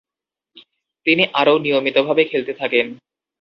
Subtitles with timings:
[1.05, 2.85] তিনি আরও নিয়মিতভাবে খেলতে থাকেন।